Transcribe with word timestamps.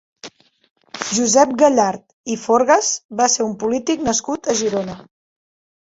Josep 1.17 1.53
Gallart 1.59 2.03
i 2.35 2.39
Forgas 2.47 2.91
va 3.23 3.31
ser 3.37 3.47
un 3.53 3.55
polític 3.67 4.05
nascut 4.11 4.55
a 4.57 4.61
Girona. 4.65 5.03